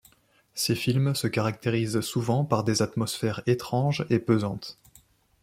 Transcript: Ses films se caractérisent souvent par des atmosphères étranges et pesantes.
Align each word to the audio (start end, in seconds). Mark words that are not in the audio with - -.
Ses 0.55 0.73
films 0.73 1.13
se 1.13 1.27
caractérisent 1.27 2.01
souvent 2.01 2.43
par 2.43 2.63
des 2.63 2.81
atmosphères 2.81 3.43
étranges 3.45 4.03
et 4.09 4.17
pesantes. 4.17 4.79